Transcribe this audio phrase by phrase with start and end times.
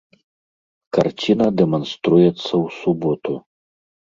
[0.97, 3.39] Карціна дэманструецца ў суботу.